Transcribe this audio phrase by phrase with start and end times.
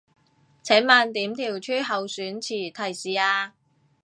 [0.63, 3.53] 請問點調出候選詞提示啊